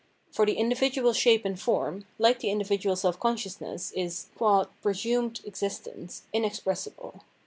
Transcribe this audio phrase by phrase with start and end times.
[0.31, 6.23] For the individual shape and form, hke the individual self consciousness, is, qua "presmned" existence,
[6.33, 7.21] inexpressible.